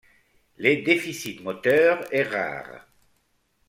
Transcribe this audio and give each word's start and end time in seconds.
Le 0.57 0.81
déficit 0.83 1.43
moteur 1.43 2.11
est 2.11 2.23
rare. 2.23 2.87